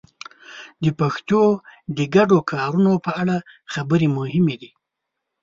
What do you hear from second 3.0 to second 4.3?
په اړه خبرې